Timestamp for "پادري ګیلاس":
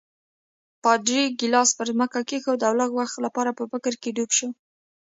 0.83-1.69